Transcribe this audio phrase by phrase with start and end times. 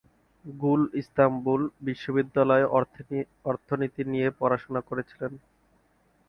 [0.45, 2.65] গুল ইস্তাম্বুল বিশ্ববিদ্যালয়ে
[3.45, 5.31] অর্থনীতি নিয়ে পড়াশোনা করেছিলেন।